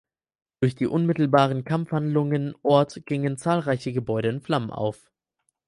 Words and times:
Durch 0.61 0.73
die 0.73 0.87
unmittelbaren 0.87 1.63
Kampfhandlungen 1.63 2.55
Ort 2.63 3.05
gingen 3.05 3.37
zahlreiche 3.37 3.93
Gebäude 3.93 4.29
in 4.29 4.41
Flammen 4.41 4.71
auf. 4.71 5.11